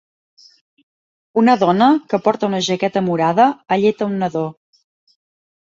Una 1.41 1.55
dona, 1.65 1.91
que 2.15 2.21
porta 2.29 2.49
una 2.49 2.63
jaqueta 2.69 3.05
morada, 3.11 3.47
alleta 3.79 4.11
un 4.11 4.19
nadó. 4.25 4.45